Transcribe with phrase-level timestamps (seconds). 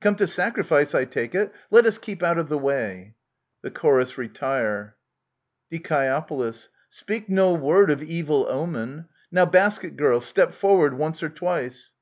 [0.00, 3.14] Come to sacrifice, I take it Let us keep out of the way!
[3.60, 4.96] [The Chorus retire.
[5.70, 6.52] Die.
[6.88, 9.10] Speak no word of evil omen!
[9.30, 11.92] Now, basket girl,* step forward once or twice